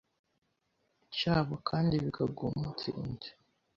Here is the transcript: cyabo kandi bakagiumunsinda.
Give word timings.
cyabo 1.17 1.53
kandi 1.69 1.93
bakagiumunsinda. 2.03 3.27